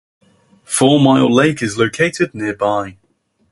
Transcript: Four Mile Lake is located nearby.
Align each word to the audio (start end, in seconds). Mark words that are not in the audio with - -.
Four 0.63 0.99
Mile 0.99 1.31
Lake 1.31 1.61
is 1.61 1.77
located 1.77 2.33
nearby. 2.33 2.97